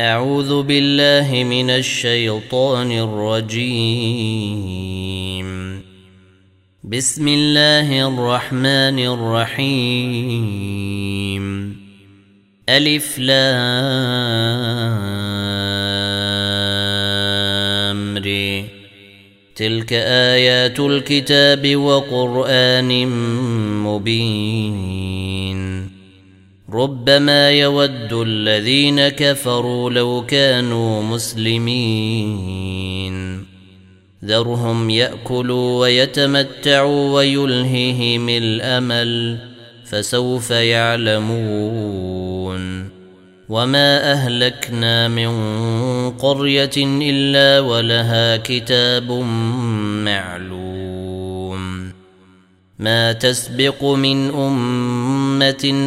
[0.00, 4.24] أعوذ بالله من الشيطان الرجيم.
[6.84, 10.24] بسم الله الرحمن الرحيم.
[12.68, 13.38] ألف لام
[18.18, 18.64] ري
[19.56, 23.06] تلك آيات الكتاب وقرآن
[23.86, 25.73] مبين.
[26.74, 32.64] ربما يود الذين كفروا لو كانوا مسلمين.
[34.24, 39.38] ذرهم يأكلوا ويتمتعوا ويلههم الأمل
[39.84, 42.04] فسوف يعلمون.
[43.48, 45.30] وما أهلكنا من
[46.10, 49.12] قرية إلا ولها كتاب
[50.04, 50.64] معلوم.
[52.78, 55.13] ما تسبق من أمة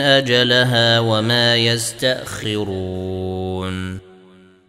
[0.00, 2.86] أجلها وما يستأخرون.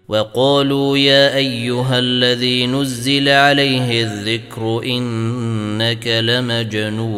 [0.08, 7.18] وقالوا يا أيها الذي نزل عليه الذكر إنك لمجنون.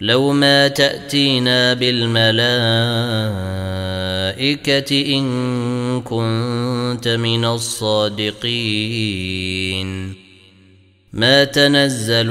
[0.00, 2.38] لو ما تأتينا بالملائكة
[5.18, 8.68] إن كنت من الصادقين.
[11.12, 12.30] ما تنزل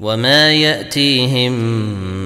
[0.00, 1.52] وما ياتيهم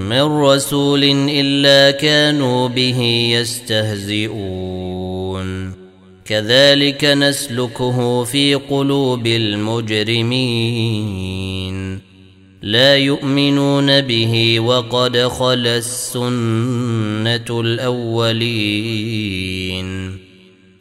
[0.08, 3.00] من رسول الا كانوا به
[3.32, 4.92] يستهزئون
[6.24, 10.62] كذلك نسلكه في قلوب المجرمين
[12.62, 19.02] لا يؤمنون به وقد خلا السنة الاولين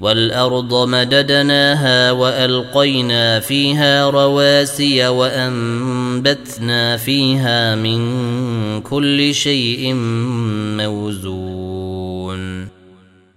[0.00, 9.94] والأرض مددناها وألقينا فيها رواسي وأنبتنا فيها من كل شيء
[10.76, 12.68] موزون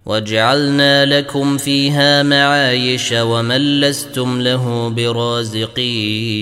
[0.06, 6.40] وجعلنا لكم فيها معايش ومن لستم له برازقين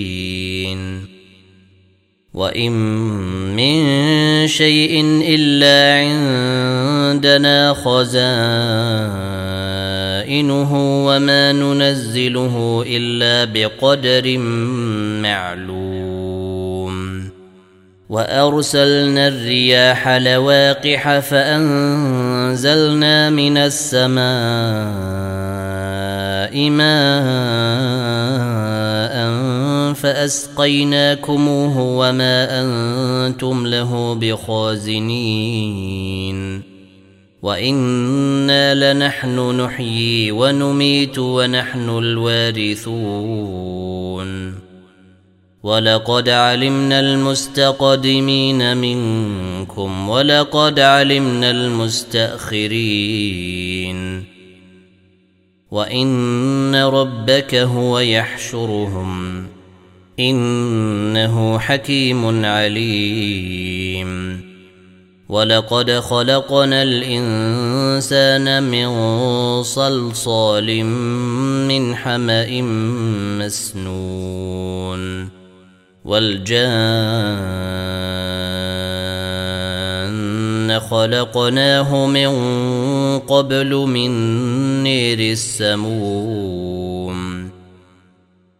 [2.34, 2.72] وإن
[3.56, 3.86] من
[4.46, 7.72] شيء إلا عندنا
[10.28, 14.38] خزائنه وما ننزله إلا بقدر
[15.24, 16.98] معلوم.
[18.08, 22.10] وأرسلنا الرياح لواقح فأنزلنا
[23.30, 24.20] من السماء
[26.70, 26.88] ماء
[29.94, 35.58] فأسقيناكموه وما أنتم له بخازنين.
[37.42, 43.58] وأنا لنحن نحيي ونميت ونحن الوارثون
[45.62, 52.78] ولقد علمنا المستقدمين منكم ولقد علمنا المستاخرين
[55.70, 59.46] وان ربك هو يحشرهم
[60.18, 64.47] انه حكيم عليم
[65.28, 68.88] ولقد خلقنا الانسان من
[69.62, 70.84] صلصال
[71.68, 72.60] من حما
[73.44, 75.28] مسنون
[76.04, 76.68] والجان
[80.80, 82.28] خلقناه من
[83.18, 84.10] قبل من
[84.82, 87.18] نير السموم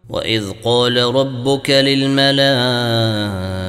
[0.09, 3.68] واذ قال ربك للملائكه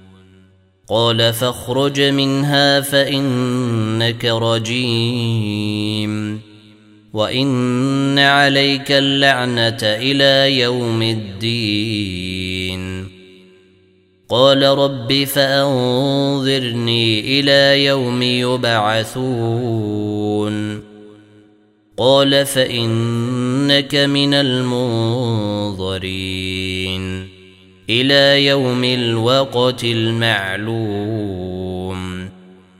[0.91, 6.11] قال فاخرج منها فإنك رجيم.
[7.13, 12.81] وإن عليك اللعنة إلى يوم الدين.
[14.29, 19.21] قال رب فأنظرني إلى يوم يبعثون.
[21.97, 25.01] قال فإنك من المنظرين.
[27.91, 31.21] إلى يوم الوقت المعلوم.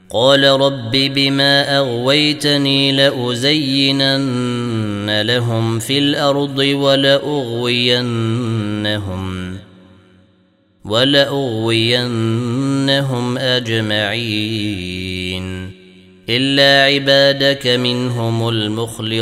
[0.09, 4.31] قال رب بما أغويتني لأزينن
[5.21, 7.71] لهم في الأرض ولأغوينهم
[10.85, 11.77] ولأغوينهم
[13.37, 14.91] أجمعين.
[16.29, 19.21] إلا عبادك منهم المخلصين.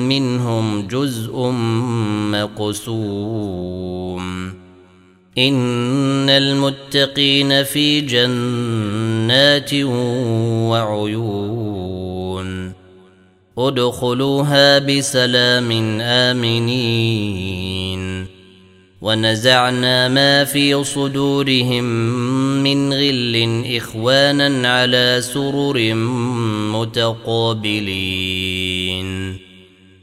[0.19, 1.51] منهم جزء
[2.31, 4.21] مقسوم.
[5.37, 9.73] إن المتقين في جنات
[10.69, 12.71] وعيون.
[13.57, 18.01] ادخلوها بسلام آمنين.
[19.01, 21.83] ونزعنا ما في صدورهم
[22.63, 25.93] من غل إخوانا على سرر
[26.73, 29.50] متقابلين.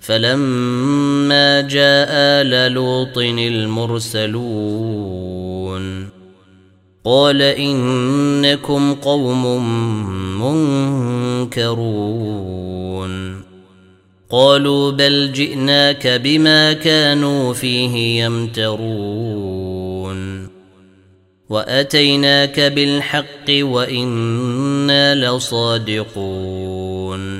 [0.00, 4.40] فلما جاء آل لوط المرسلون.
[7.04, 9.64] قال إنكم قوم
[11.46, 13.42] منكرون.
[14.30, 20.10] قالوا بل جئناك بما كانوا فيه يمترون.
[21.48, 27.39] وأتيناك بالحق وإنا لصادقون.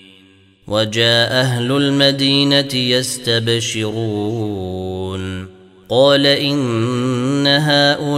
[0.71, 3.91] وجاء أهل المدينة يستبشرون.
[5.89, 8.15] قال إن هؤلاء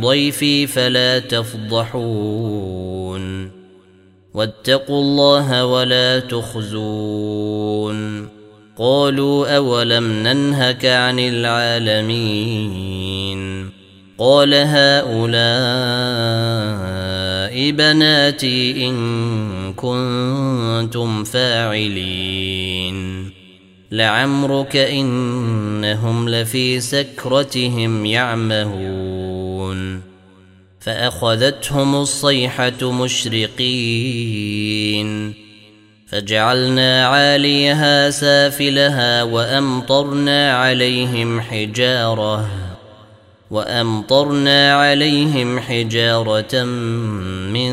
[0.00, 2.76] ضيفي فلا تفضحون.
[4.34, 7.96] واتقوا الله ولا تخزون.
[8.78, 12.96] قالوا أولم ننهك عن العالمين؟
[14.18, 15.36] قال هؤلاء
[17.70, 23.30] بناتي إن كنتم فاعلين.
[23.92, 30.00] لعمرك إنهم لفي سكرتهم يعمهون.
[30.80, 34.26] فأخذتهم الصيحة مشرقين.
[36.08, 42.48] فجعلنا عاليها سافلها وأمطرنا عليهم حجارة.
[43.50, 46.64] وأمطرنا عليهم حجارة
[47.52, 47.72] من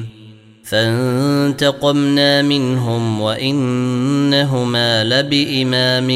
[0.71, 6.07] فانتقمنا منهم وإنهما لبإمام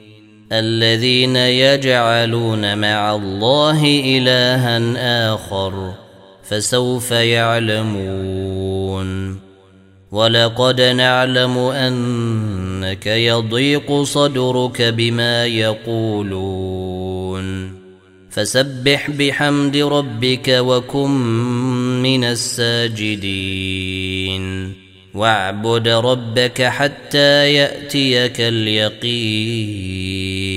[0.51, 5.93] الذين يجعلون مع الله إلها آخر
[6.43, 8.31] فسوف يعلمون.
[10.11, 17.21] ولقد نعلم أنك يضيق صدرك بما يقولون.
[18.29, 21.09] فسبح بحمد ربك وكن
[22.01, 23.70] من الساجدين.
[25.13, 30.50] واعبد ربك حتى يأتيك اليقين.